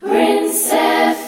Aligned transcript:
Princess. 0.00 1.19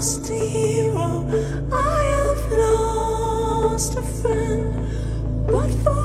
lost 0.00 0.30
a 0.30 0.34
hero, 0.34 1.26
I 1.70 2.02
have 2.14 2.52
lost 2.52 3.98
a 3.98 4.02
friend. 4.02 4.72
But 5.46 5.68
for? 5.84 5.99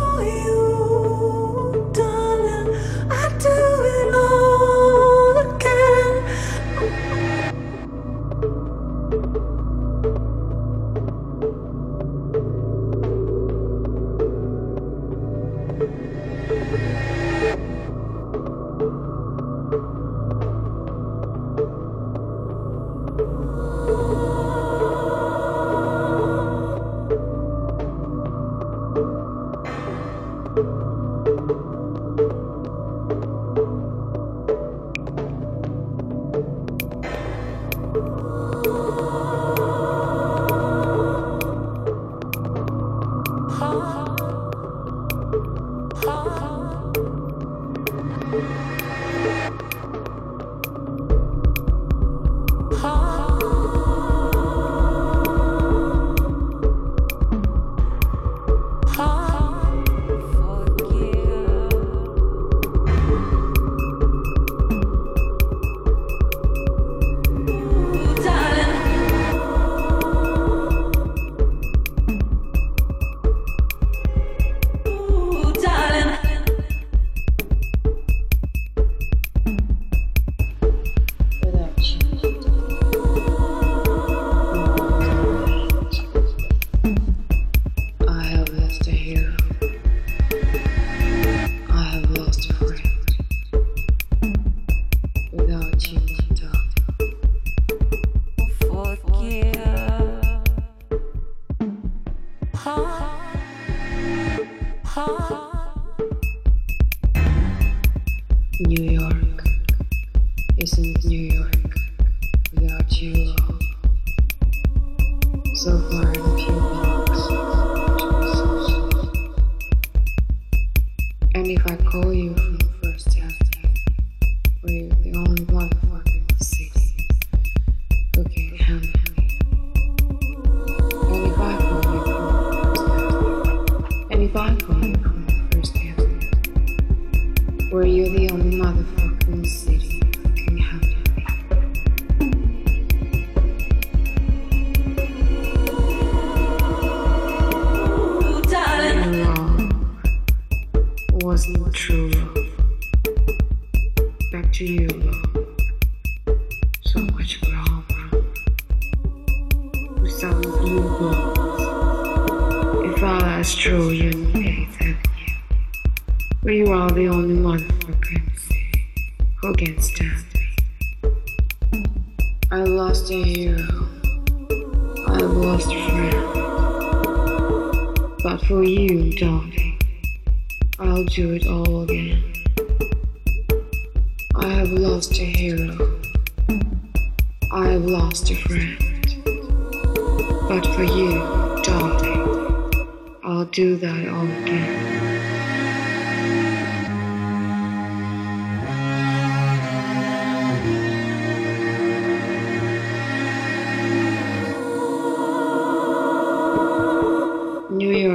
Gucci. 95.76 96.05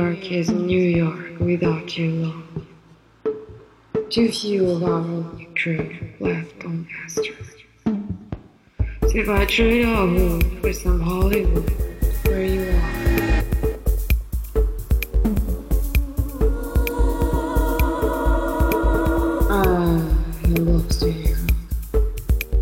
York 0.01 0.33
is 0.33 0.49
New 0.49 0.81
York 0.81 1.39
without 1.41 1.99
you 1.99 2.11
long. 2.25 2.67
Too 4.09 4.33
few 4.33 4.71
of 4.71 4.83
our 4.83 5.01
only 5.01 5.45
crew 5.61 5.95
left 6.19 6.65
on 6.65 6.89
Astor. 7.05 7.37
So 7.85 9.15
if 9.15 9.29
I 9.29 9.45
trade 9.45 9.85
our 9.85 10.07
moon 10.07 10.41
for 10.63 10.73
some 10.73 11.01
Hollywood, 11.01 11.69
where 12.25 12.45
you 12.45 12.63
are. 12.63 13.01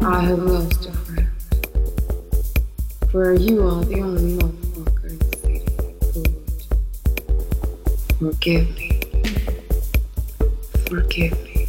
I 0.03 0.21
have 0.23 0.39
lost 0.41 0.87
a 0.87 0.93
friend. 0.93 1.29
For 3.13 3.33
you 3.35 3.65
are 3.65 3.85
the 3.85 4.01
only 4.01 4.18
forgive 8.49 8.75
me. 8.77 9.01
Forgive 10.87 11.45
me. 11.45 11.67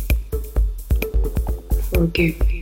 Forgive 1.91 2.39
me. 2.47 2.58